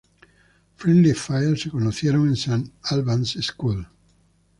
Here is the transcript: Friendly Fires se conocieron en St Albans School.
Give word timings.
Friendly 0.77 1.13
Fires 1.13 1.61
se 1.61 1.69
conocieron 1.69 2.25
en 2.27 2.33
St 2.33 2.71
Albans 2.85 3.37
School. 3.39 3.87